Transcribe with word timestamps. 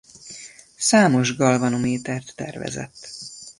Számos 0.77 1.35
galvanométert 1.35 2.35
tervezett. 2.35 3.09